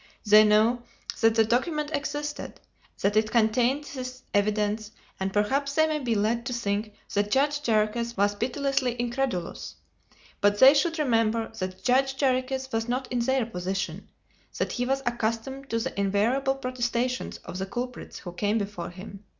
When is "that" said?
1.19-1.35, 3.03-3.15, 7.13-7.29, 11.59-11.83, 14.57-14.71